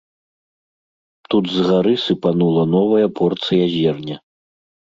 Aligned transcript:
Тут 1.33 1.45
згары 1.59 1.93
сыпанула 2.05 2.63
новая 2.75 3.07
порцыя 3.23 3.65
зерня. 3.77 4.17